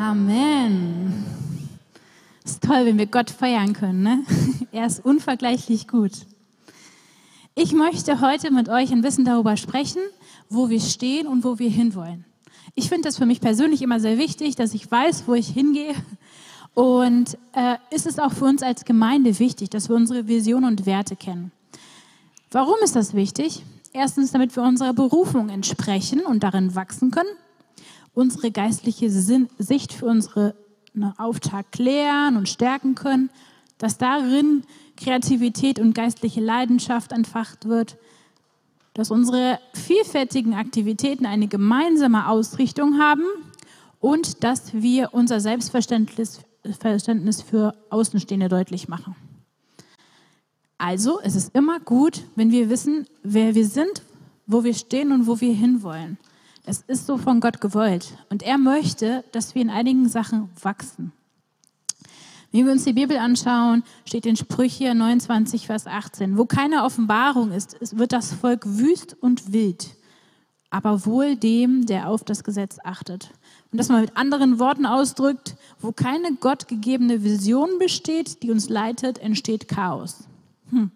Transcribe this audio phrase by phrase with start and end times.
[0.00, 1.26] Amen.
[2.42, 4.02] Ist toll, wenn wir Gott feiern können.
[4.02, 4.24] Ne?
[4.72, 6.12] Er ist unvergleichlich gut.
[7.54, 10.00] Ich möchte heute mit euch ein bisschen darüber sprechen,
[10.48, 12.24] wo wir stehen und wo wir hinwollen.
[12.74, 15.94] Ich finde das für mich persönlich immer sehr wichtig, dass ich weiß, wo ich hingehe.
[16.72, 20.86] Und äh, ist es auch für uns als Gemeinde wichtig, dass wir unsere Vision und
[20.86, 21.52] Werte kennen.
[22.50, 23.64] Warum ist das wichtig?
[23.92, 27.28] Erstens, damit wir unserer Berufung entsprechen und darin wachsen können,
[28.20, 30.54] unsere geistliche Sinn Sicht für unsere
[30.92, 33.30] ne, Auftrag klären und stärken können,
[33.78, 34.62] dass darin
[34.96, 37.96] Kreativität und geistliche Leidenschaft entfacht wird,
[38.92, 43.24] dass unsere vielfältigen Aktivitäten eine gemeinsame Ausrichtung haben
[44.00, 46.40] und dass wir unser Selbstverständnis
[46.78, 49.16] Verständnis für Außenstehende deutlich machen.
[50.76, 54.02] Also es ist immer gut, wenn wir wissen, wer wir sind,
[54.46, 56.18] wo wir stehen und wo wir hinwollen.
[56.64, 58.16] Das ist so von Gott gewollt.
[58.28, 61.12] Und er möchte, dass wir in einigen Sachen wachsen.
[62.52, 67.52] Wenn wir uns die Bibel anschauen, steht in Sprüche 29, Vers 18, wo keine Offenbarung
[67.52, 69.94] ist, wird das Volk wüst und wild,
[70.68, 73.30] aber wohl dem, der auf das Gesetz achtet.
[73.70, 79.18] Und das mal mit anderen Worten ausdrückt, wo keine gottgegebene Vision besteht, die uns leitet,
[79.18, 80.24] entsteht Chaos.
[80.70, 80.90] Hm.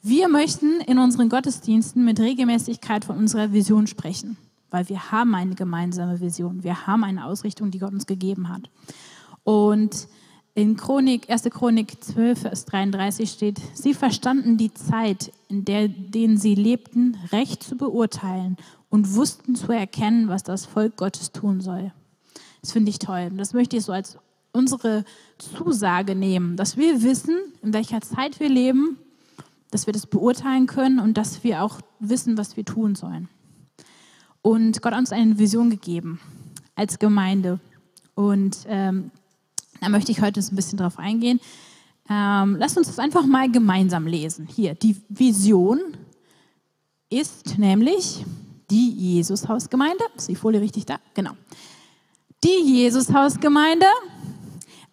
[0.00, 4.38] Wir möchten in unseren Gottesdiensten mit Regelmäßigkeit von unserer Vision sprechen,
[4.72, 6.64] weil wir haben eine gemeinsame Vision.
[6.64, 8.70] Wir haben eine Ausrichtung, die Gott uns gegeben hat.
[9.44, 10.08] Und
[10.54, 11.44] in Chronik, 1.
[11.44, 17.62] Chronik 12, Vers 33 steht, sie verstanden die Zeit, in der denen sie lebten, recht
[17.62, 18.56] zu beurteilen
[18.90, 21.92] und wussten zu erkennen, was das Volk Gottes tun soll.
[22.60, 23.30] Das finde ich toll.
[23.36, 24.18] Das möchte ich so als
[24.52, 25.04] unsere
[25.38, 28.98] Zusage nehmen, dass wir wissen, in welcher Zeit wir leben,
[29.70, 33.28] dass wir das beurteilen können und dass wir auch wissen, was wir tun sollen.
[34.42, 36.20] Und Gott hat uns eine Vision gegeben
[36.74, 37.60] als Gemeinde.
[38.14, 39.10] Und ähm,
[39.80, 41.40] da möchte ich heute ein bisschen drauf eingehen.
[42.10, 44.46] Ähm, lasst uns das einfach mal gemeinsam lesen.
[44.46, 45.80] Hier, die Vision
[47.08, 48.24] ist nämlich
[48.70, 50.04] die Jesushausgemeinde.
[50.16, 50.98] Ist die Folie richtig da?
[51.14, 51.32] Genau.
[52.42, 53.86] Die Jesushausgemeinde,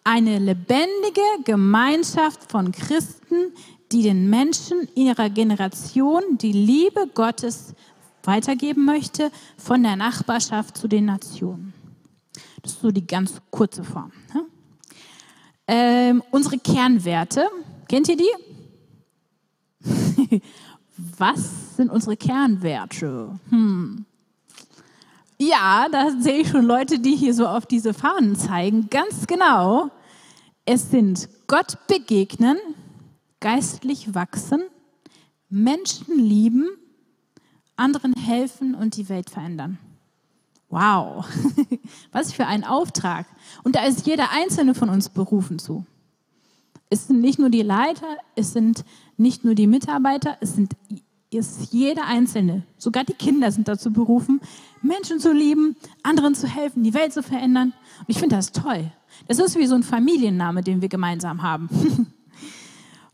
[0.04, 3.52] eine lebendige Gemeinschaft von Christen,
[3.90, 7.74] die den Menschen ihrer Generation die Liebe Gottes
[8.24, 11.72] weitergeben möchte, von der Nachbarschaft zu den Nationen.
[12.62, 14.12] Das ist so die ganz kurze Form.
[14.34, 14.46] Ne?
[15.66, 17.48] Ähm, unsere Kernwerte,
[17.88, 18.30] kennt ihr die?
[20.96, 23.38] Was sind unsere Kernwerte?
[23.48, 24.04] Hm.
[25.38, 28.90] Ja, da sehe ich schon Leute, die hier so auf diese Fahnen zeigen.
[28.90, 29.90] Ganz genau.
[30.66, 32.58] Es sind Gott begegnen,
[33.40, 34.62] geistlich wachsen,
[35.48, 36.68] Menschen lieben,
[37.80, 39.78] anderen helfen und die Welt verändern.
[40.68, 41.26] Wow,
[42.12, 43.26] was für ein Auftrag.
[43.64, 45.84] Und da ist jeder einzelne von uns berufen zu.
[46.90, 48.84] Es sind nicht nur die Leiter, es sind
[49.16, 50.76] nicht nur die Mitarbeiter, es sind
[51.32, 54.40] ist jeder Einzelne, sogar die Kinder sind dazu berufen,
[54.82, 57.72] Menschen zu lieben, anderen zu helfen, die Welt zu verändern.
[58.00, 58.90] Und ich finde das toll.
[59.28, 61.68] Das ist wie so ein Familienname, den wir gemeinsam haben.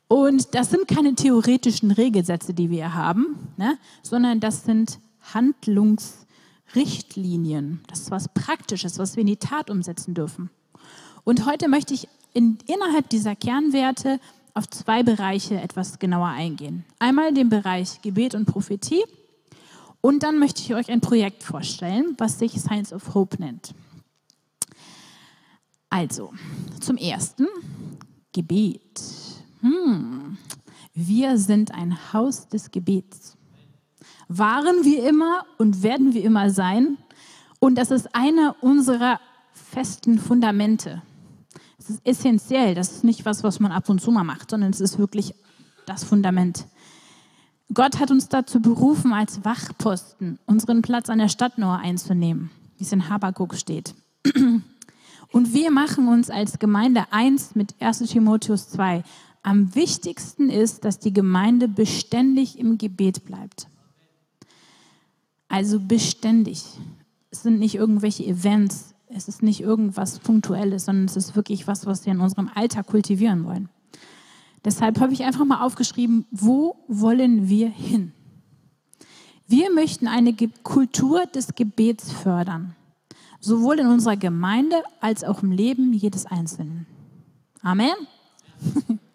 [0.08, 3.76] Und das sind keine theoretischen Regelsätze, die wir haben, ne?
[4.02, 5.00] sondern das sind
[5.34, 6.26] Handlungs-
[6.74, 7.80] Richtlinien.
[7.86, 10.50] Das ist was Praktisches, was wir in die Tat umsetzen dürfen.
[11.24, 14.20] Und heute möchte ich in, innerhalb dieser Kernwerte
[14.54, 16.84] auf zwei Bereiche etwas genauer eingehen.
[16.98, 19.04] Einmal den Bereich Gebet und Prophetie
[20.00, 23.74] und dann möchte ich euch ein Projekt vorstellen, was sich Science of Hope nennt.
[25.88, 26.32] Also,
[26.80, 27.46] zum ersten
[28.32, 29.00] Gebet.
[29.66, 30.38] Hm.
[30.94, 33.36] Wir sind ein Haus des Gebets
[34.28, 36.98] waren wir immer und werden wir immer sein.
[37.58, 39.20] Und das ist einer unserer
[39.52, 41.02] festen Fundamente.
[41.78, 42.74] Es ist essentiell.
[42.74, 45.34] Das ist nicht was, was man ab und zu mal macht, sondern es ist wirklich
[45.86, 46.66] das Fundament.
[47.72, 52.92] Gott hat uns dazu berufen, als Wachposten unseren Platz an der Stadtmauer einzunehmen, wie es
[52.92, 53.94] in Habakuk steht.
[55.32, 59.02] Und wir machen uns als Gemeinde eins mit 1 Timotheus 2.
[59.46, 63.68] Am wichtigsten ist, dass die Gemeinde beständig im Gebet bleibt.
[65.46, 66.64] Also beständig.
[67.30, 71.86] Es sind nicht irgendwelche Events, es ist nicht irgendwas Punktuelles, sondern es ist wirklich was,
[71.86, 73.68] was wir in unserem Alltag kultivieren wollen.
[74.64, 78.10] Deshalb habe ich einfach mal aufgeschrieben, wo wollen wir hin?
[79.46, 80.34] Wir möchten eine
[80.64, 82.74] Kultur des Gebets fördern,
[83.38, 86.88] sowohl in unserer Gemeinde als auch im Leben jedes Einzelnen.
[87.62, 87.94] Amen.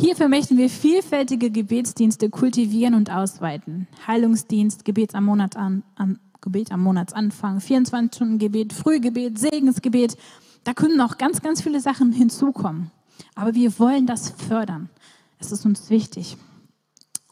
[0.00, 3.86] Hierfür möchten wir vielfältige Gebetsdienste kultivieren und ausweiten.
[4.06, 10.16] Heilungsdienst, Gebets am Monat an, an Gebet am Monatsanfang, 24-Stunden-Gebet, Frühgebet, Segensgebet.
[10.64, 12.90] Da können noch ganz, ganz viele Sachen hinzukommen.
[13.34, 14.88] Aber wir wollen das fördern.
[15.38, 16.38] Es ist uns wichtig.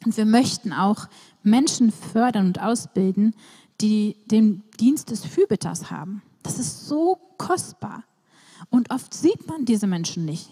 [0.04, 1.08] Und wir möchten auch
[1.42, 3.34] Menschen fördern und ausbilden,
[3.80, 6.20] die den Dienst des Fürbitters haben.
[6.42, 8.04] Das ist so kostbar.
[8.68, 10.50] Und oft sieht man diese Menschen nicht,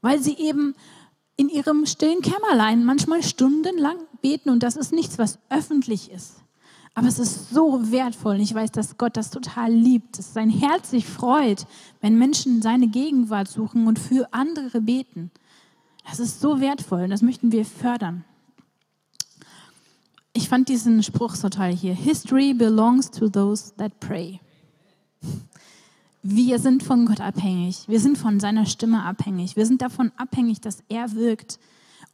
[0.00, 0.74] weil sie eben
[1.36, 6.36] in ihrem stillen Kämmerlein manchmal stundenlang beten und das ist nichts, was öffentlich ist.
[6.94, 8.40] Aber es ist so wertvoll.
[8.40, 11.66] Ich weiß, dass Gott das total liebt, dass sein Herz sich freut,
[12.02, 15.30] wenn Menschen seine Gegenwart suchen und für andere beten.
[16.06, 18.24] Das ist so wertvoll und das möchten wir fördern.
[20.34, 21.94] Ich fand diesen Spruch so toll hier.
[21.94, 24.40] History belongs to those that pray.
[26.22, 27.88] Wir sind von Gott abhängig.
[27.88, 29.56] Wir sind von seiner Stimme abhängig.
[29.56, 31.58] Wir sind davon abhängig, dass er wirkt.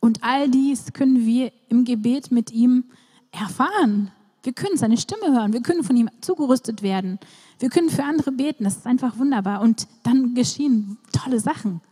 [0.00, 2.84] Und all dies können wir im Gebet mit ihm
[3.32, 4.10] erfahren.
[4.42, 5.52] Wir können seine Stimme hören.
[5.52, 7.18] Wir können von ihm zugerüstet werden.
[7.58, 8.64] Wir können für andere beten.
[8.64, 9.60] Das ist einfach wunderbar.
[9.60, 11.82] Und dann geschehen tolle Sachen,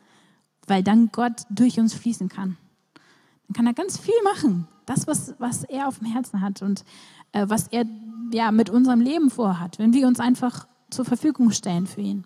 [0.67, 2.57] weil dann Gott durch uns fließen kann.
[3.49, 4.67] Dann kann er ganz viel machen.
[4.87, 6.83] Das, was, was er auf dem Herzen hat und
[7.33, 7.85] äh, was er
[8.33, 12.25] ja, mit unserem Leben vorhat, wenn wir uns einfach zur Verfügung stellen für ihn.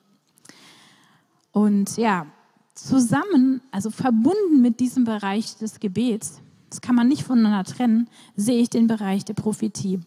[1.53, 2.27] Und ja,
[2.75, 8.61] zusammen, also verbunden mit diesem Bereich des Gebets, das kann man nicht voneinander trennen, sehe
[8.63, 10.01] ich den Bereich der Prophetie.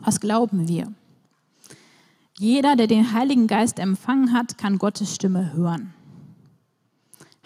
[0.00, 0.92] Was glauben wir?
[2.36, 5.94] Jeder, der den Heiligen Geist empfangen hat, kann Gottes Stimme hören.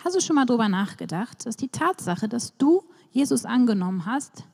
[0.03, 4.45] Hast du schon mal darüber nachgedacht, dass die Tatsache, dass du Jesus angenommen hast,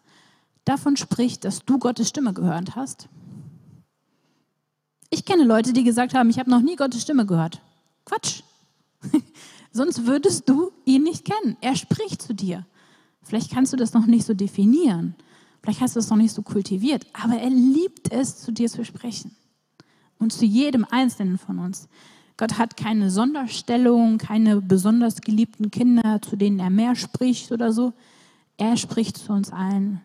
[0.64, 3.08] davon spricht, dass du Gottes Stimme gehört hast?
[5.10, 7.60] Ich kenne Leute, die gesagt haben, ich habe noch nie Gottes Stimme gehört.
[8.04, 8.42] Quatsch.
[9.72, 11.56] Sonst würdest du ihn nicht kennen.
[11.60, 12.66] Er spricht zu dir.
[13.22, 15.14] Vielleicht kannst du das noch nicht so definieren.
[15.62, 17.06] Vielleicht hast du das noch nicht so kultiviert.
[17.12, 19.34] Aber er liebt es, zu dir zu sprechen.
[20.18, 21.88] Und zu jedem Einzelnen von uns.
[22.36, 27.92] Gott hat keine Sonderstellung, keine besonders geliebten Kinder, zu denen er mehr spricht oder so.
[28.56, 30.00] Er spricht zu uns allen.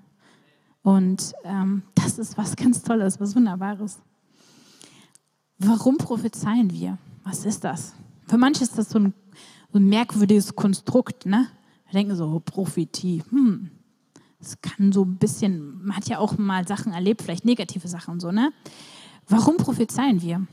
[0.81, 4.00] Und ähm, das ist was ganz Tolles, was Wunderbares.
[5.60, 6.98] Warum prophezeien wir?
[7.26, 7.94] Was ist das?
[8.28, 9.14] Für manche ist das so ein,
[9.74, 11.26] so ein merkwürdiges Konstrukt.
[11.26, 11.48] Ne?
[11.88, 13.70] Wir denken so, Prophetie, hm,
[14.40, 18.14] das kann so ein bisschen, man hat ja auch mal Sachen erlebt, vielleicht negative Sachen
[18.14, 18.32] und so.
[18.32, 18.54] Ne?
[19.28, 20.48] Warum prophezeien wir?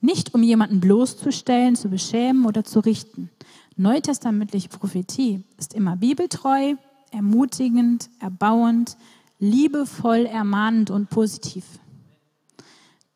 [0.00, 3.30] Nicht um jemanden bloßzustellen, zu beschämen oder zu richten.
[3.76, 6.74] Neutestamentliche Prophetie ist immer bibeltreu,
[7.10, 8.96] ermutigend, erbauend,
[9.40, 11.64] liebevoll, ermahnend und positiv.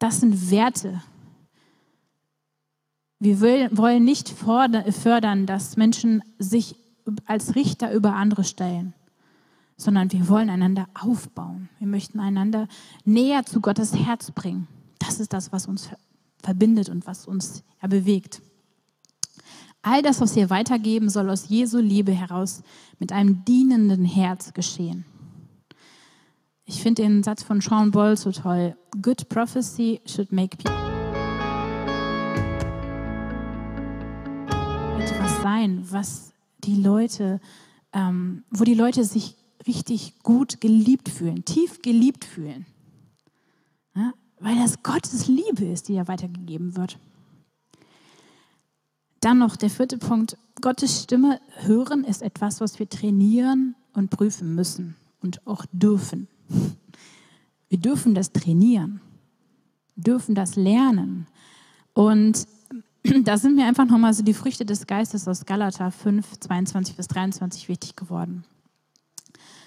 [0.00, 1.00] Das sind Werte,
[3.20, 6.76] wir wollen nicht fördern, dass Menschen sich
[7.26, 8.94] als Richter über andere stellen,
[9.76, 11.68] sondern wir wollen einander aufbauen.
[11.78, 12.68] Wir möchten einander
[13.04, 14.68] näher zu Gottes Herz bringen.
[14.98, 15.88] Das ist das, was uns
[16.42, 18.40] verbindet und was uns ja bewegt.
[19.82, 22.62] All das, was wir weitergeben, soll aus Jesu Liebe heraus
[22.98, 25.04] mit einem dienenden Herz geschehen.
[26.64, 28.76] Ich finde den Satz von Sean Boll so toll.
[29.00, 30.87] Good prophecy should make people.
[35.42, 36.32] Sein, was
[36.64, 37.40] die Leute,
[37.92, 39.36] ähm, wo die Leute sich
[39.66, 42.66] richtig gut geliebt fühlen, tief geliebt fühlen.
[43.94, 44.12] Ja?
[44.40, 46.98] Weil das Gottes Liebe ist, die ja weitergegeben wird.
[49.20, 50.36] Dann noch der vierte Punkt.
[50.60, 56.28] Gottes Stimme hören ist etwas, was wir trainieren und prüfen müssen und auch dürfen.
[57.68, 59.00] Wir dürfen das trainieren,
[59.96, 61.26] dürfen das lernen.
[61.94, 62.46] Und
[63.24, 67.08] da sind mir einfach nochmal so die Früchte des Geistes aus Galater 5, 22 bis
[67.08, 68.44] 23 wichtig geworden.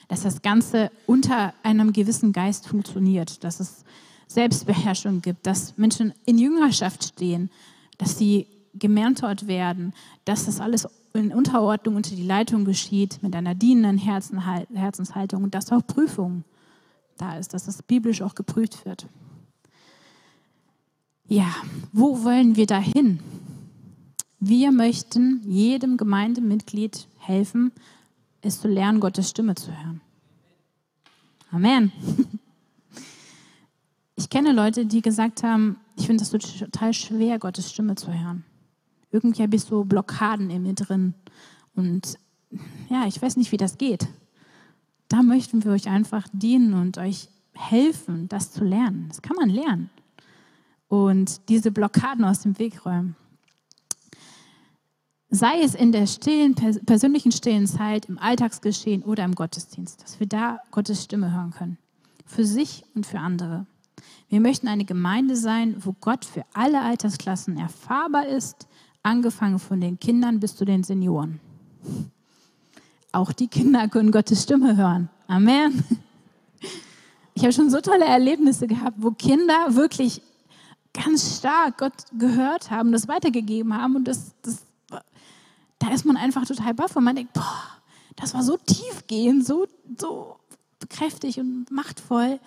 [0.08, 3.84] Dass das Ganze unter einem gewissen Geist funktioniert, dass es
[4.28, 7.50] Selbstbeherrschung gibt, dass Menschen in Jüngerschaft stehen,
[7.98, 9.94] dass sie gementort werden,
[10.26, 15.72] dass das alles in Unterordnung unter die Leitung geschieht, mit einer dienenden Herzenshaltung und dass
[15.72, 16.46] auch Prüfung
[17.18, 19.08] da ist, dass das biblisch auch geprüft wird.
[21.32, 21.56] Ja,
[21.94, 23.22] wo wollen wir dahin?
[24.42, 27.72] Wir möchten jedem Gemeindemitglied helfen,
[28.42, 30.02] es zu lernen, Gottes Stimme zu hören.
[31.50, 31.94] Amen.
[34.18, 38.44] Ich kenne Leute, die gesagt haben, ich finde das total schwer, Gottes Stimme zu hören.
[39.10, 41.16] Irgendwie habe ich so Blockaden in mir drin.
[41.76, 42.20] Und
[42.90, 44.08] ja, ich weiß nicht, wie das geht.
[45.08, 49.06] Da möchten wir euch einfach dienen und euch helfen, das zu lernen.
[49.08, 49.90] Das kann man lernen
[50.92, 53.16] und diese Blockaden aus dem Weg räumen.
[55.30, 60.28] Sei es in der stillen, persönlichen stillen Zeit, im Alltagsgeschehen oder im Gottesdienst, dass wir
[60.28, 61.78] da Gottes Stimme hören können.
[62.26, 63.66] Für sich und für andere.
[64.28, 68.68] Wir möchten eine Gemeinde sein, wo Gott für alle Altersklassen erfahrbar ist,
[69.02, 71.40] angefangen von den Kindern bis zu den Senioren.
[73.14, 75.10] Auch die Kinder können Gottes Stimme hören.
[75.28, 75.86] Amen.
[77.34, 80.22] Ich habe schon so tolle Erlebnisse gehabt, wo Kinder wirklich
[80.94, 84.66] ganz stark Gott gehört haben, das weitergegeben haben und das, das
[85.80, 87.64] da ist man einfach total baff und man denkt, boah,
[88.16, 89.68] das war so tiefgehend, so,
[89.98, 90.38] so
[90.90, 92.40] kräftig und machtvoll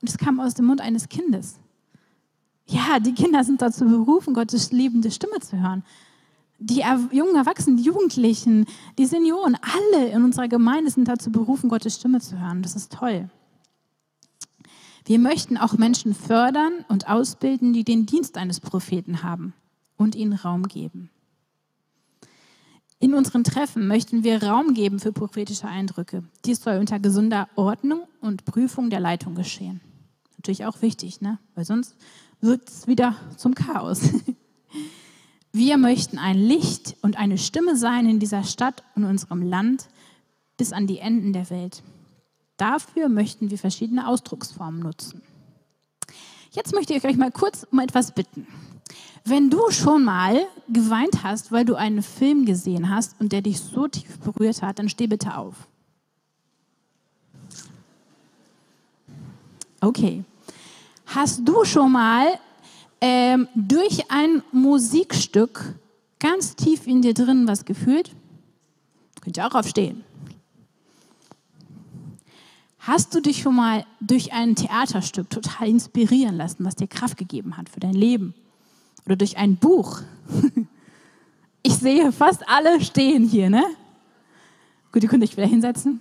[0.00, 1.58] und es kam aus dem Mund eines Kindes.
[2.66, 5.84] Ja, die Kinder sind dazu berufen, Gottes liebende Stimme zu hören.
[6.58, 8.66] Die jungen Erwachsenen, die Jugendlichen,
[8.98, 12.62] die Senioren, alle in unserer Gemeinde sind dazu berufen, Gottes Stimme zu hören.
[12.62, 13.28] Das ist toll.
[15.04, 19.52] Wir möchten auch Menschen fördern und ausbilden, die den Dienst eines Propheten haben
[19.96, 21.10] und ihnen Raum geben.
[22.98, 26.22] In unseren Treffen möchten wir Raum geben für prophetische Eindrücke.
[26.44, 29.80] Dies soll unter gesunder Ordnung und Prüfung der Leitung geschehen.
[30.36, 31.38] Natürlich auch wichtig, ne?
[31.56, 31.96] weil sonst
[32.40, 34.02] wird es wieder zum Chaos.
[35.52, 39.88] Wir möchten ein Licht und eine Stimme sein in dieser Stadt und unserem Land
[40.56, 41.82] bis an die Enden der Welt.
[42.62, 45.20] Dafür möchten wir verschiedene Ausdrucksformen nutzen.
[46.52, 48.46] Jetzt möchte ich euch mal kurz um etwas bitten.
[49.24, 53.58] Wenn du schon mal geweint hast, weil du einen Film gesehen hast und der dich
[53.58, 55.66] so tief berührt hat, dann steh bitte auf.
[59.80, 60.22] Okay.
[61.06, 62.38] Hast du schon mal
[63.00, 65.74] ähm, durch ein Musikstück
[66.20, 68.14] ganz tief in dir drin was gefühlt?
[69.20, 70.04] Könnt ihr auch aufstehen.
[72.84, 77.56] Hast du dich schon mal durch ein Theaterstück total inspirieren lassen, was dir Kraft gegeben
[77.56, 78.34] hat für dein Leben?
[79.06, 80.02] Oder durch ein Buch?
[81.64, 83.64] Ich sehe fast alle stehen hier, ne?
[84.90, 86.00] Gut, ihr könnt euch wieder hinsetzen.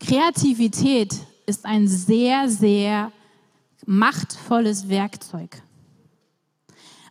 [0.00, 1.14] Kreativität
[1.44, 3.12] ist ein sehr, sehr
[3.84, 5.62] machtvolles Werkzeug.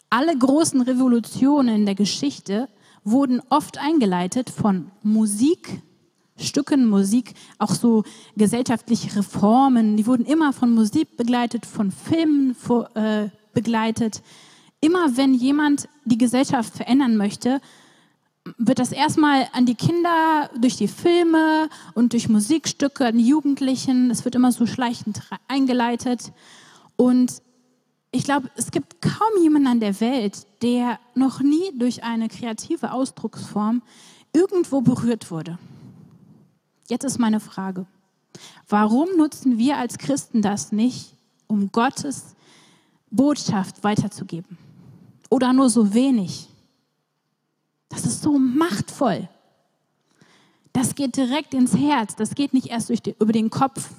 [0.10, 2.68] Alle großen Revolutionen in der Geschichte
[3.04, 5.84] wurden oft eingeleitet von Musik,
[6.38, 8.04] Stücken, Musik, auch so
[8.36, 12.56] gesellschaftliche Reformen, die wurden immer von Musik begleitet, von Filmen
[12.96, 14.24] äh, begleitet.
[14.82, 17.62] Immer wenn jemand die Gesellschaft verändern möchte,
[18.58, 24.12] wird das erstmal an die Kinder durch die Filme und durch Musikstücke, an die Jugendlichen,
[24.12, 26.34] es wird immer so schleichend eingeleitet.
[26.98, 27.42] Und
[28.12, 32.92] ich glaube, es gibt kaum jemanden an der Welt, der noch nie durch eine kreative
[32.92, 33.82] Ausdrucksform
[34.34, 35.58] irgendwo berührt wurde.
[36.90, 37.86] Jetzt ist meine Frage,
[38.68, 41.16] warum nutzen wir als Christen das nicht,
[41.48, 42.36] um Gottes
[43.10, 44.58] Botschaft weiterzugeben?
[45.30, 46.50] Oder nur so wenig?
[47.90, 49.30] Das ist so machtvoll.
[50.74, 52.16] Das geht direkt ins Herz.
[52.16, 53.90] Das geht nicht erst die, über den Kopf,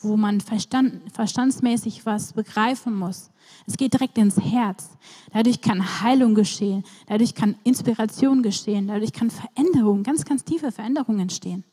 [0.00, 3.30] wo man verstand, verstandsmäßig was begreifen muss.
[3.66, 4.90] Es geht direkt ins Herz.
[5.32, 6.84] Dadurch kann Heilung geschehen.
[7.06, 8.88] Dadurch kann Inspiration geschehen.
[8.88, 11.64] Dadurch kann Veränderung, ganz, ganz tiefe Veränderungen entstehen.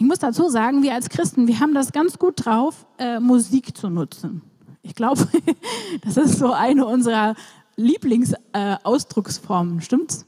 [0.00, 3.76] Ich muss dazu sagen, wir als Christen, wir haben das ganz gut drauf, äh, Musik
[3.76, 4.42] zu nutzen.
[4.82, 5.26] Ich glaube,
[6.04, 7.34] das ist so eine unserer
[7.74, 10.24] Lieblingsausdrucksformen, äh, stimmt's?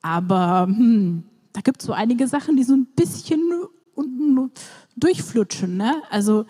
[0.00, 3.38] Aber hm, da gibt es so einige Sachen, die so ein bisschen
[4.96, 5.76] durchflutschen.
[5.76, 5.96] Ne?
[6.10, 6.46] Also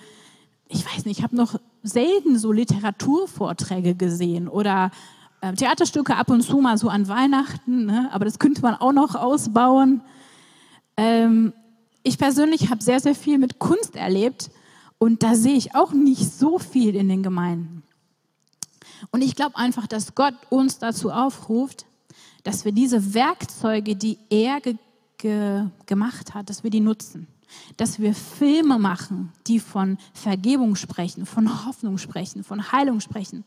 [0.69, 4.93] ich weiß nicht, ich habe noch selten so Literaturvorträge gesehen oder
[5.41, 8.09] äh, Theaterstücke ab und zu mal so an Weihnachten, ne?
[8.13, 10.03] aber das könnte man auch noch ausbauen.
[11.01, 11.55] Ähm,
[12.03, 14.51] ich persönlich habe sehr, sehr viel mit Kunst erlebt
[14.99, 17.83] und da sehe ich auch nicht so viel in den Gemeinden.
[19.11, 21.87] Und ich glaube einfach, dass Gott uns dazu aufruft,
[22.43, 24.77] dass wir diese Werkzeuge, die er ge
[25.17, 27.27] ge gemacht hat, dass wir die nutzen.
[27.79, 33.45] Dass wir Filme machen, die von Vergebung sprechen, von Hoffnung sprechen, von Heilung sprechen.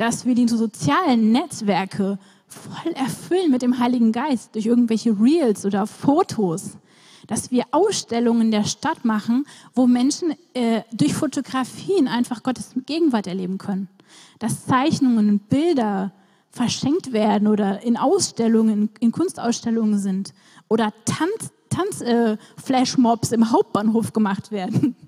[0.00, 5.86] Dass wir die sozialen Netzwerke voll erfüllen mit dem Heiligen Geist durch irgendwelche Reels oder
[5.86, 6.78] Fotos.
[7.26, 13.58] Dass wir Ausstellungen der Stadt machen, wo Menschen äh, durch Fotografien einfach Gottes Gegenwart erleben
[13.58, 13.90] können.
[14.38, 16.12] Dass Zeichnungen und Bilder
[16.48, 20.32] verschenkt werden oder in Ausstellungen, in Kunstausstellungen sind
[20.68, 24.96] oder Tanz, Tanzflashmobs äh, im Hauptbahnhof gemacht werden.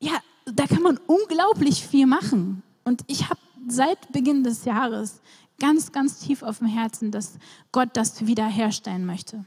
[0.00, 0.12] Ja,
[0.44, 2.62] da kann man unglaublich viel machen.
[2.84, 3.40] Und ich habe
[3.72, 5.20] seit Beginn des Jahres
[5.58, 7.38] ganz, ganz tief auf dem Herzen, dass
[7.72, 9.44] Gott das wiederherstellen möchte.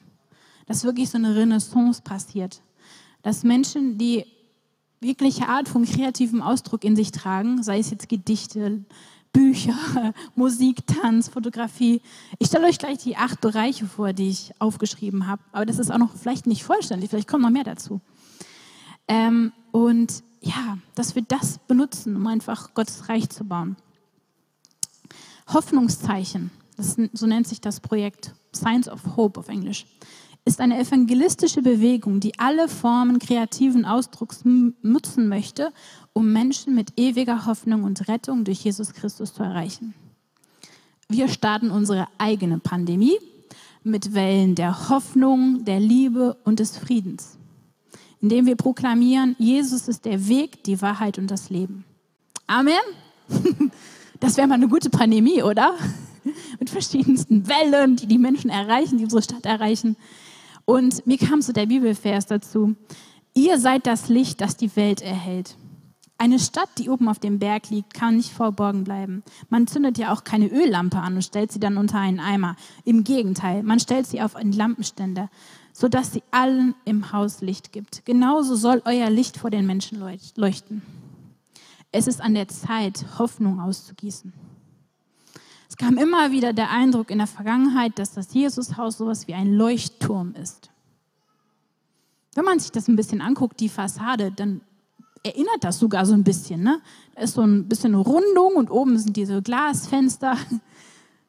[0.67, 2.61] Dass wirklich so eine Renaissance passiert.
[3.23, 4.25] Dass Menschen, die
[5.01, 8.85] jegliche Art von kreativem Ausdruck in sich tragen, sei es jetzt Gedichte,
[9.33, 12.01] Bücher, Musik, Tanz, Fotografie.
[12.37, 15.41] Ich stelle euch gleich die acht Bereiche vor, die ich aufgeschrieben habe.
[15.51, 18.01] Aber das ist auch noch vielleicht nicht vollständig, vielleicht kommt noch mehr dazu.
[19.07, 23.77] Ähm, und ja, dass wir das benutzen, um einfach Gottes Reich zu bauen.
[25.47, 29.85] Hoffnungszeichen, das, so nennt sich das Projekt, Signs of Hope auf Englisch,
[30.43, 35.71] ist eine evangelistische Bewegung, die alle Formen kreativen Ausdrucks nutzen möchte,
[36.13, 39.93] um Menschen mit ewiger Hoffnung und Rettung durch Jesus Christus zu erreichen.
[41.07, 43.17] Wir starten unsere eigene Pandemie
[43.83, 47.37] mit Wellen der Hoffnung, der Liebe und des Friedens,
[48.21, 51.85] indem wir proklamieren, Jesus ist der Weg, die Wahrheit und das Leben.
[52.47, 52.73] Amen.
[54.21, 55.73] Das wäre mal eine gute Pandemie, oder?
[56.59, 59.97] Mit verschiedensten Wellen, die die Menschen erreichen, die unsere Stadt erreichen.
[60.65, 62.75] Und mir kam so der Bibelvers dazu.
[63.33, 65.57] Ihr seid das Licht, das die Welt erhält.
[66.19, 69.23] Eine Stadt, die oben auf dem Berg liegt, kann nicht verborgen bleiben.
[69.49, 72.55] Man zündet ja auch keine Öllampe an und stellt sie dann unter einen Eimer.
[72.85, 75.31] Im Gegenteil, man stellt sie auf einen Lampenständer,
[75.73, 78.05] sodass sie allen im Haus Licht gibt.
[78.05, 79.99] Genauso soll euer Licht vor den Menschen
[80.35, 80.83] leuchten.
[81.91, 84.31] Es ist an der Zeit, Hoffnung auszugießen.
[85.67, 89.53] Es kam immer wieder der Eindruck in der Vergangenheit, dass das Jesushaus sowas wie ein
[89.53, 90.69] Leuchtturm ist.
[92.33, 94.61] Wenn man sich das ein bisschen anguckt, die Fassade, dann
[95.23, 96.63] erinnert das sogar so ein bisschen.
[96.63, 96.81] Ne?
[97.15, 100.37] Da ist so ein bisschen eine Rundung und oben sind diese Glasfenster.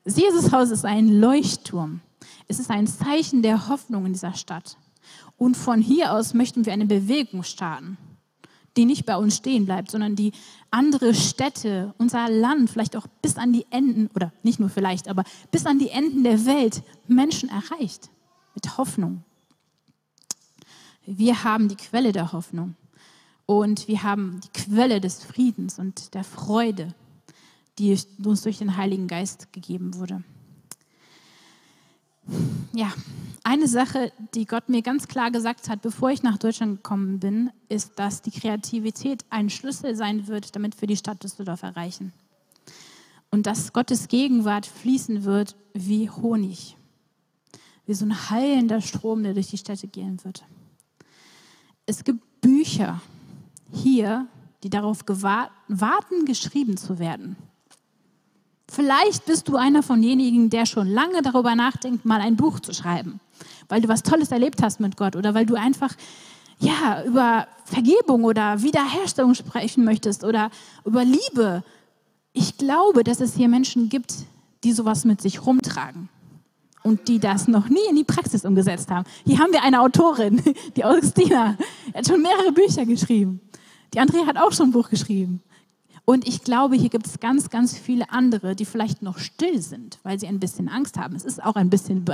[0.05, 2.01] Das Jesushaus ist ein Leuchtturm.
[2.49, 4.77] Es ist ein Zeichen der Hoffnung in dieser Stadt.
[5.37, 7.99] Und von hier aus möchten wir eine Bewegung starten,
[8.77, 10.33] die nicht bei uns stehen bleibt, sondern die
[10.71, 15.25] andere Städte, unser Land, vielleicht auch bis an die Enden, oder nicht nur vielleicht, aber
[15.51, 18.11] bis an die Enden der Welt Menschen erreicht.
[18.55, 19.25] Mit Hoffnung.
[21.07, 22.77] Wir haben die Quelle der Hoffnung.
[23.47, 26.95] Und wir haben die Quelle des Friedens und der Freude,
[27.79, 30.23] die uns durch den Heiligen Geist gegeben wurde.
[32.73, 32.93] Ja,
[33.45, 37.51] eine Sache, die Gott mir ganz klar gesagt hat, bevor ich nach Deutschland gekommen bin,
[37.69, 42.13] ist, dass die Kreativität ein Schlüssel sein wird, damit wir die Stadt Düsseldorf erreichen.
[43.31, 46.77] Und dass Gottes Gegenwart fließen wird wie Honig,
[47.87, 50.45] wie so ein heilender Strom, der durch die Städte gehen wird.
[51.87, 53.01] Es gibt Bücher,
[53.73, 54.29] hier,
[54.63, 57.37] die darauf warten, geschrieben zu werden.
[58.73, 62.73] Vielleicht bist du einer von denjenigen, der schon lange darüber nachdenkt, mal ein Buch zu
[62.73, 63.21] schreiben,
[63.69, 65.95] weil du was Tolles erlebt hast mit Gott oder weil du einfach
[66.59, 70.51] ja, über Vergebung oder Wiederherstellung sprechen möchtest oder
[70.87, 71.65] über Liebe.
[72.33, 74.15] Ich glaube, dass es hier Menschen gibt,
[74.65, 76.09] die sowas mit sich rumtragen
[76.83, 79.05] und die das noch nie in die Praxis umgesetzt haben.
[79.27, 80.43] Hier haben wir eine Autorin,
[80.77, 81.59] die Augustina,
[81.89, 83.43] die hat schon mehrere Bücher geschrieben.
[83.93, 85.43] Die Andrea hat auch schon ein Buch geschrieben.
[86.05, 89.99] Und ich glaube, hier gibt es ganz, ganz viele andere, die vielleicht noch still sind,
[90.03, 91.15] weil sie ein bisschen Angst haben.
[91.15, 92.05] Es ist auch ein bisschen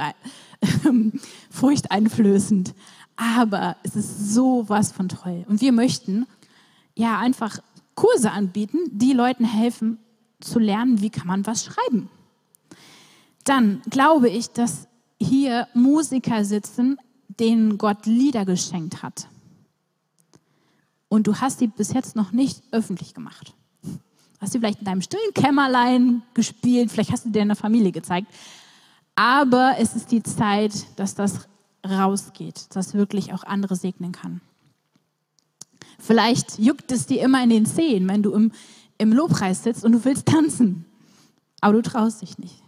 [1.50, 2.74] furchteinflößend.
[3.16, 5.44] Aber es ist so was von toll.
[5.48, 6.26] Und wir möchten
[6.94, 7.60] ja einfach
[7.94, 9.98] Kurse anbieten, die Leuten helfen
[10.40, 12.10] zu lernen, wie kann man was schreiben.
[13.44, 14.86] Dann glaube ich, dass
[15.20, 16.98] hier Musiker sitzen,
[17.28, 19.28] denen Gott Lieder geschenkt hat
[21.08, 23.54] und du hast sie bis jetzt noch nicht öffentlich gemacht.
[24.40, 27.92] Hast sie vielleicht in deinem stillen Kämmerlein gespielt, vielleicht hast du dir in der Familie
[27.92, 28.28] gezeigt.
[29.16, 31.48] Aber es ist die Zeit, dass das
[31.88, 34.40] rausgeht, dass wirklich auch andere segnen kann.
[35.98, 38.52] Vielleicht juckt es dir immer in den Zehen, wenn du im,
[38.98, 40.84] im Lobpreis sitzt und du willst tanzen,
[41.60, 42.62] aber du traust dich nicht.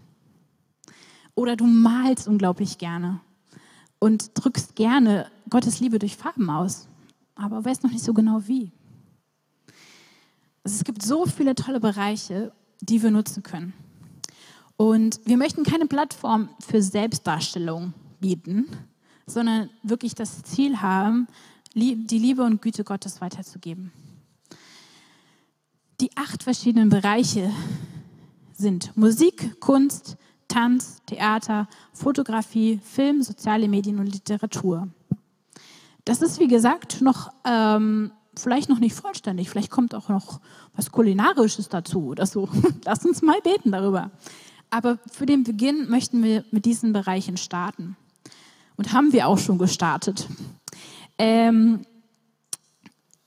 [1.36, 3.20] Oder du malst unglaublich gerne
[4.00, 6.88] und drückst gerne Gottes Liebe durch Farben aus
[7.40, 8.70] aber weiß noch nicht so genau wie.
[10.64, 13.72] Also es gibt so viele tolle Bereiche, die wir nutzen können.
[14.76, 18.66] Und wir möchten keine Plattform für Selbstdarstellung bieten,
[19.26, 21.28] sondern wirklich das Ziel haben,
[21.74, 23.92] die Liebe und Güte Gottes weiterzugeben.
[26.00, 27.50] Die acht verschiedenen Bereiche
[28.52, 30.16] sind Musik, Kunst,
[30.48, 34.88] Tanz, Theater, Fotografie, Film, soziale Medien und Literatur.
[36.04, 39.50] Das ist, wie gesagt, noch ähm, vielleicht noch nicht vollständig.
[39.50, 40.40] Vielleicht kommt auch noch
[40.74, 42.48] was Kulinarisches dazu oder so.
[42.84, 44.10] Lass uns mal beten darüber.
[44.70, 47.96] Aber für den Beginn möchten wir mit diesen Bereichen starten.
[48.76, 50.26] Und haben wir auch schon gestartet.
[51.18, 51.84] Ähm,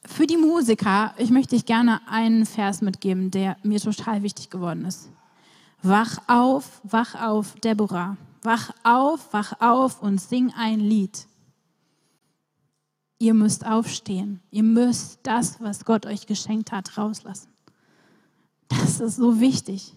[0.06, 4.86] für die Musiker, ich möchte ich gerne einen Vers mitgeben, der mir total wichtig geworden
[4.86, 5.10] ist.
[5.82, 8.18] Wach auf, wach auf, Deborah.
[8.42, 11.28] Wach auf, wach auf und sing ein Lied
[13.24, 14.42] ihr müsst aufstehen.
[14.52, 17.48] Ihr müsst das, was Gott euch geschenkt hat, rauslassen.
[18.68, 19.94] Das ist so wichtig.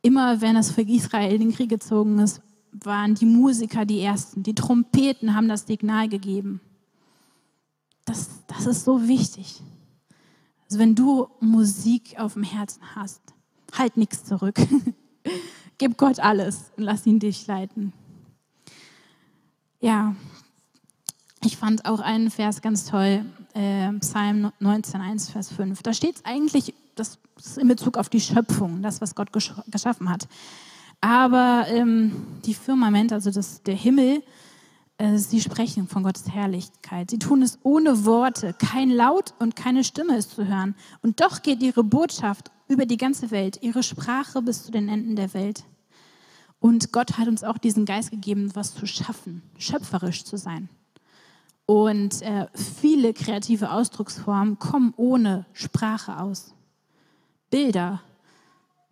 [0.00, 4.44] Immer wenn es für Israel in den Krieg gezogen ist, waren die Musiker die Ersten.
[4.44, 6.60] Die Trompeten haben das Signal gegeben.
[8.04, 9.60] das, das ist so wichtig.
[10.66, 13.22] Also wenn du Musik auf dem Herzen hast,
[13.72, 14.60] halt nichts zurück.
[15.78, 17.92] Gib Gott alles und lass ihn dich leiten.
[19.80, 20.14] Ja,
[21.44, 25.82] ich fand auch einen Vers ganz toll, äh, Psalm 19, 1, Vers 5.
[25.82, 29.52] Da steht es eigentlich, das ist in Bezug auf die Schöpfung, das, was Gott gesch
[29.68, 30.28] geschaffen hat.
[31.00, 32.12] Aber ähm,
[32.44, 34.22] die Firmament, also das, der Himmel,
[34.98, 37.10] äh, sie sprechen von Gottes Herrlichkeit.
[37.10, 38.54] Sie tun es ohne Worte.
[38.54, 40.74] Kein Laut und keine Stimme ist zu hören.
[41.02, 45.16] Und doch geht ihre Botschaft über die ganze Welt, ihre Sprache bis zu den Enden
[45.16, 45.64] der Welt.
[46.60, 50.70] Und Gott hat uns auch diesen Geist gegeben, was zu schaffen, schöpferisch zu sein.
[51.66, 56.54] Und äh, viele kreative Ausdrucksformen kommen ohne Sprache aus.
[57.50, 58.02] Bilder,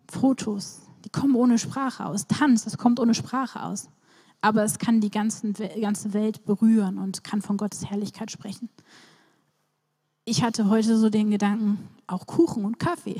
[0.09, 2.27] Fotos, die kommen ohne Sprache aus.
[2.27, 3.89] Tanz, das kommt ohne Sprache aus.
[4.41, 8.69] Aber es kann die ganzen, ganze Welt berühren und kann von Gottes Herrlichkeit sprechen.
[10.25, 13.19] Ich hatte heute so den Gedanken, auch Kuchen und Kaffee.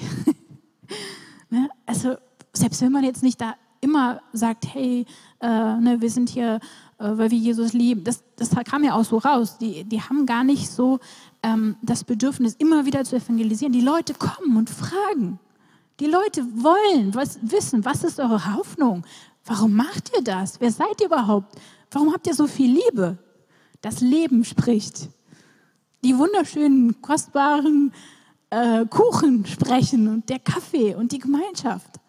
[1.50, 1.70] ne?
[1.86, 2.16] Also
[2.54, 5.06] selbst wenn man jetzt nicht da immer sagt, hey,
[5.42, 6.60] äh, ne, wir sind hier,
[6.98, 9.58] äh, weil wir Jesus lieben, das, das kam ja auch so raus.
[9.58, 11.00] Die, die haben gar nicht so
[11.44, 13.74] ähm, das Bedürfnis, immer wieder zu evangelisieren.
[13.74, 15.40] Die Leute kommen und fragen.
[16.00, 19.06] Die Leute wollen was wissen, was ist eure Hoffnung?
[19.46, 20.60] Warum macht ihr das?
[20.60, 21.56] Wer seid ihr überhaupt?
[21.92, 23.18] Warum habt ihr so viel Liebe?
[23.82, 25.10] Das Leben spricht.
[26.04, 27.94] Die wunderschönen, kostbaren
[28.50, 32.00] äh, Kuchen sprechen und der Kaffee und die Gemeinschaft.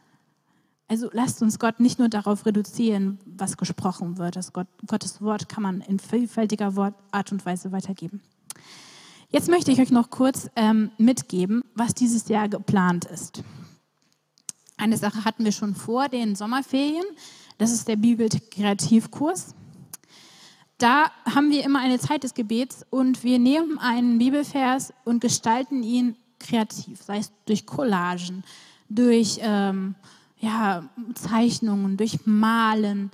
[0.94, 4.36] Also lasst uns Gott nicht nur darauf reduzieren, was gesprochen wird.
[4.36, 6.72] Das Gott, Gottes Wort kann man in vielfältiger
[7.10, 8.22] Art und Weise weitergeben.
[9.28, 13.42] Jetzt möchte ich euch noch kurz ähm, mitgeben, was dieses Jahr geplant ist.
[14.76, 17.04] Eine Sache hatten wir schon vor den Sommerferien.
[17.58, 19.56] Das ist der Bibel-Kreativkurs.
[20.78, 25.82] Da haben wir immer eine Zeit des Gebets und wir nehmen einen Bibelvers und gestalten
[25.82, 28.44] ihn kreativ, sei es durch Collagen,
[28.88, 29.96] durch ähm,
[30.44, 33.10] ja, Zeichnungen, durch Malen.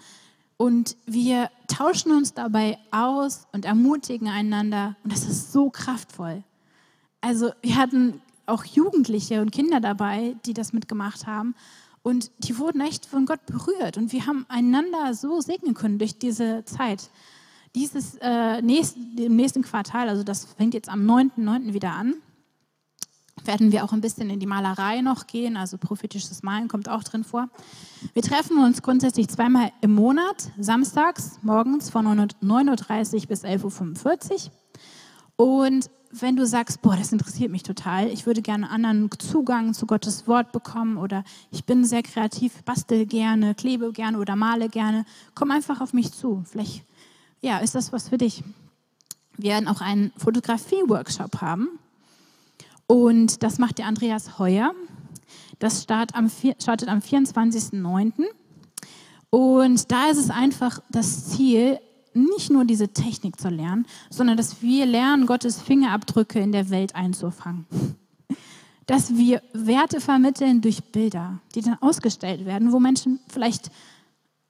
[0.56, 4.96] Und wir tauschen uns dabei aus und ermutigen einander.
[5.04, 6.42] Und das ist so kraftvoll.
[7.20, 11.54] Also wir hatten auch Jugendliche und Kinder dabei, die das mitgemacht haben.
[12.02, 13.96] Und die wurden echt von Gott berührt.
[13.96, 17.10] Und wir haben einander so segnen können durch diese Zeit.
[17.74, 21.72] Dieses äh, nächst, im nächsten Quartal, also das fängt jetzt am 9.9.
[21.72, 22.14] wieder an,
[23.46, 25.56] werden wir auch ein bisschen in die Malerei noch gehen.
[25.56, 27.48] Also prophetisches Malen kommt auch drin vor.
[28.12, 34.52] Wir treffen uns grundsätzlich zweimal im Monat, samstags morgens von 9.30 Uhr bis 11.45 Uhr.
[35.36, 39.86] Und wenn du sagst, boah, das interessiert mich total, ich würde gerne anderen Zugang zu
[39.86, 45.04] Gottes Wort bekommen oder ich bin sehr kreativ, bastel gerne, klebe gerne oder male gerne,
[45.34, 46.42] komm einfach auf mich zu.
[46.46, 46.84] Vielleicht,
[47.40, 48.42] ja, ist das was für dich.
[49.36, 51.78] Wir werden auch einen Fotografie-Workshop haben
[52.90, 54.74] und das macht der Andreas Heuer.
[55.60, 58.24] Das startet am, startet am 24.09.
[59.30, 61.78] Und da ist es einfach das Ziel,
[62.14, 66.96] nicht nur diese Technik zu lernen, sondern dass wir lernen, Gottes Fingerabdrücke in der Welt
[66.96, 67.64] einzufangen.
[68.86, 73.70] Dass wir Werte vermitteln durch Bilder, die dann ausgestellt werden, wo Menschen vielleicht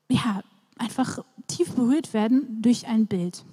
[0.08, 0.40] ja,
[0.78, 3.44] einfach tief berührt werden durch ein Bild.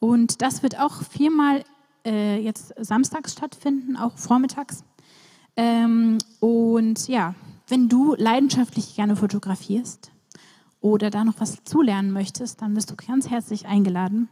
[0.00, 1.62] Und das wird auch viermal
[2.04, 4.84] äh, jetzt samstags stattfinden, auch vormittags.
[5.56, 7.34] Ähm, und ja,
[7.68, 10.10] wenn du leidenschaftlich gerne fotografierst,
[10.80, 14.28] oder da noch was zulernen möchtest, dann bist du ganz herzlich eingeladen.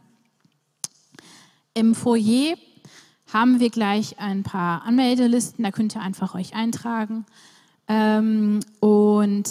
[1.73, 2.55] Im Foyer
[3.31, 7.25] haben wir gleich ein paar Anmeldelisten, da könnt ihr einfach euch eintragen.
[7.87, 9.49] Ähm, und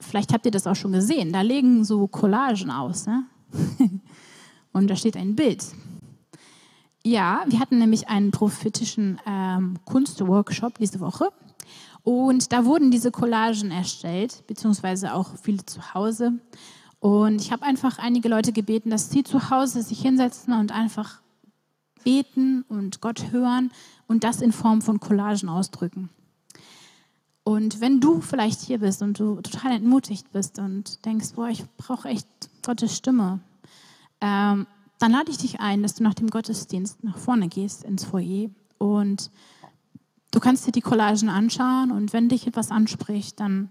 [0.00, 3.06] vielleicht habt ihr das auch schon gesehen, da legen so Collagen aus.
[3.06, 3.24] Ne?
[4.72, 5.64] und da steht ein Bild.
[7.06, 11.28] Ja, wir hatten nämlich einen prophetischen ähm, Kunstworkshop diese Woche.
[12.02, 16.32] Und da wurden diese Collagen erstellt, beziehungsweise auch viele zu Hause.
[16.98, 21.20] Und ich habe einfach einige Leute gebeten, dass sie zu Hause sich hinsetzen und einfach
[22.02, 23.70] beten und Gott hören
[24.08, 26.10] und das in Form von Collagen ausdrücken.
[27.44, 31.62] Und wenn du vielleicht hier bist und du total entmutigt bist und denkst, boah, ich
[31.76, 32.26] brauche echt
[32.64, 33.38] Gottes Stimme,
[34.20, 34.66] ähm,
[34.98, 38.50] dann lade ich dich ein, dass du nach dem Gottesdienst nach vorne gehst ins Foyer
[38.78, 39.30] und
[40.36, 43.70] Du kannst dir die Collagen anschauen und wenn dich etwas anspricht, dann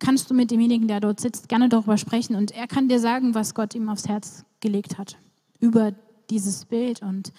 [0.00, 3.36] kannst du mit demjenigen, der dort sitzt, gerne darüber sprechen und er kann dir sagen,
[3.36, 5.16] was Gott ihm aufs Herz gelegt hat
[5.60, 5.92] über
[6.28, 7.02] dieses Bild.
[7.02, 7.32] Und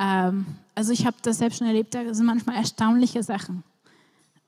[0.00, 3.62] ähm, also ich habe das selbst schon erlebt, da sind manchmal erstaunliche Sachen.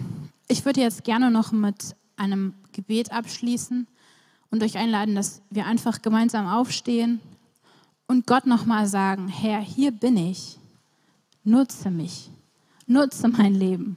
[0.48, 3.86] ich würde jetzt gerne noch mit einem Gebet abschließen
[4.50, 7.20] und euch einladen, dass wir einfach gemeinsam aufstehen
[8.06, 10.58] und Gott nochmal sagen, Herr, hier bin ich,
[11.44, 12.30] nutze mich,
[12.86, 13.96] nutze mein Leben.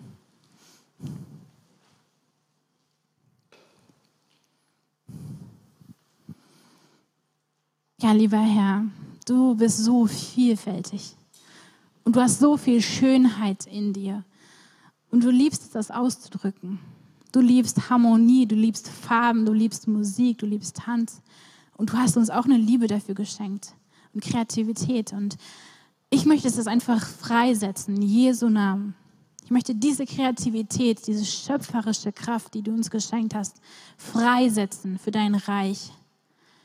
[8.02, 8.86] Ja, lieber Herr,
[9.26, 11.16] du bist so vielfältig
[12.06, 14.24] und du hast so viel Schönheit in dir
[15.12, 16.80] und du liebst es, das auszudrücken.
[17.32, 21.22] Du liebst Harmonie, du liebst Farben, du liebst Musik, du liebst Tanz.
[21.78, 23.74] Und du hast uns auch eine Liebe dafür geschenkt
[24.14, 25.14] und Kreativität.
[25.14, 25.38] Und
[26.10, 28.96] ich möchte es einfach freisetzen, in Jesu Namen.
[29.46, 33.58] Ich möchte diese Kreativität, diese schöpferische Kraft, die du uns geschenkt hast,
[33.98, 35.92] freisetzen für dein Reich.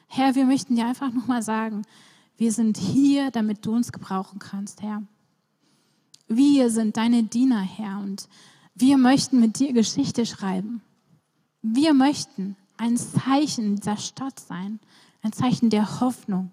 [0.06, 1.82] Herr, wir möchten dir einfach nochmal sagen,
[2.36, 5.02] wir sind hier, damit du uns gebrauchen kannst, Herr.
[6.26, 8.28] Wir sind deine Diener, Herr, und
[8.74, 10.82] wir möchten mit dir Geschichte schreiben.
[11.62, 14.80] Wir möchten ein Zeichen dieser Stadt sein,
[15.22, 16.50] ein Zeichen der Hoffnung,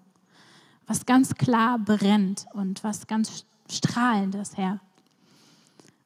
[0.86, 4.80] was ganz klar brennt und was ganz strahlend ist, Herr.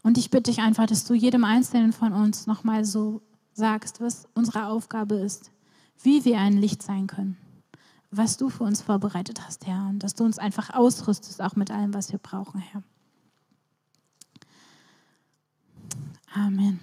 [0.03, 3.21] Und ich bitte dich einfach, dass du jedem Einzelnen von uns nochmal so
[3.53, 5.51] sagst, was unsere Aufgabe ist,
[6.03, 7.37] wie wir ein Licht sein können,
[8.11, 11.71] was du für uns vorbereitet hast, Herr, und dass du uns einfach ausrüstest, auch mit
[11.71, 12.83] allem, was wir brauchen, Herr.
[16.37, 16.81] Amen.